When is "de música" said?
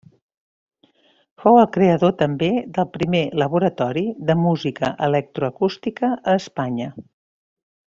4.33-4.93